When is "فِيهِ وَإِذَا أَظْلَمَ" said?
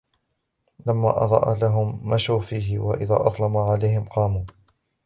2.39-3.57